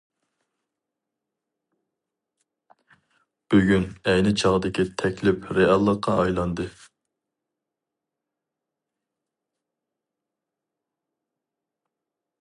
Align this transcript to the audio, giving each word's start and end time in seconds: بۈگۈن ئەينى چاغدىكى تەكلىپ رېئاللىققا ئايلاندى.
بۈگۈن 3.53 3.85
ئەينى 4.13 4.33
چاغدىكى 4.43 4.87
تەكلىپ 5.03 5.45
رېئاللىققا 5.59 6.17
ئايلاندى. 6.23 6.67